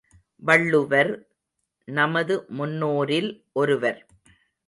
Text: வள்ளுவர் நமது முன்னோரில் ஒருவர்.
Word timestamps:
வள்ளுவர் 0.41 1.11
நமது 1.87 2.45
முன்னோரில் 2.57 3.31
ஒருவர். 3.53 3.99